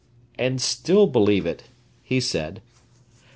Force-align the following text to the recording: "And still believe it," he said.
"And 0.39 0.59
still 0.59 1.05
believe 1.05 1.45
it," 1.45 1.65
he 2.01 2.19
said. 2.19 2.63